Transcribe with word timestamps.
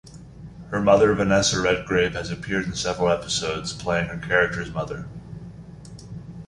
Her 0.71 0.81
mother, 0.81 1.13
Vanessa 1.13 1.61
Redgrave, 1.61 2.13
has 2.13 2.31
appeared 2.31 2.65
in 2.65 2.73
several 2.73 3.09
episodes, 3.09 3.71
playing 3.71 4.07
her 4.09 4.17
character's 4.17 4.73
mother. 4.73 5.05